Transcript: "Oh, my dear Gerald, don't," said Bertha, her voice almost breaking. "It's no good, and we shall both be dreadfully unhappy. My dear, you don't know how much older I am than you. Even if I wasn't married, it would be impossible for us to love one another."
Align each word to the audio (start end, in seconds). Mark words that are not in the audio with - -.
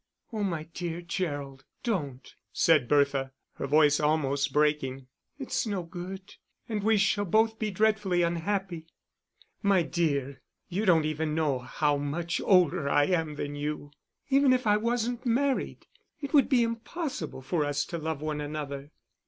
"Oh, 0.33 0.41
my 0.41 0.63
dear 0.73 1.03
Gerald, 1.03 1.63
don't," 1.83 2.33
said 2.51 2.87
Bertha, 2.87 3.33
her 3.57 3.67
voice 3.67 3.99
almost 3.99 4.51
breaking. 4.51 5.05
"It's 5.37 5.67
no 5.67 5.83
good, 5.83 6.33
and 6.67 6.81
we 6.81 6.97
shall 6.97 7.23
both 7.23 7.59
be 7.59 7.69
dreadfully 7.69 8.23
unhappy. 8.23 8.87
My 9.61 9.83
dear, 9.83 10.41
you 10.69 10.85
don't 10.87 11.05
know 11.35 11.59
how 11.59 11.97
much 11.97 12.41
older 12.43 12.89
I 12.89 13.03
am 13.05 13.35
than 13.35 13.55
you. 13.55 13.91
Even 14.27 14.53
if 14.53 14.65
I 14.65 14.75
wasn't 14.75 15.23
married, 15.23 15.85
it 16.19 16.33
would 16.33 16.49
be 16.49 16.63
impossible 16.63 17.43
for 17.43 17.63
us 17.63 17.85
to 17.85 17.99
love 17.99 18.23
one 18.23 18.41
another." 18.41 18.89